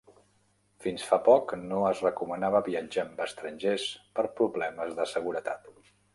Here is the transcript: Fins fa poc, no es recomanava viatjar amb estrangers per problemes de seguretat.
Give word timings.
Fins 0.85 1.03
fa 1.09 1.19
poc, 1.27 1.53
no 1.73 1.81
es 1.89 2.01
recomanava 2.05 2.63
viatjar 2.69 3.05
amb 3.09 3.23
estrangers 3.27 3.87
per 4.19 4.27
problemes 4.43 4.99
de 5.03 5.09
seguretat. 5.15 5.71